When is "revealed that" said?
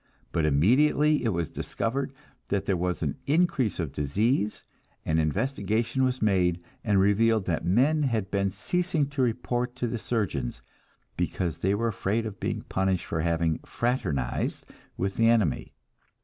6.99-7.63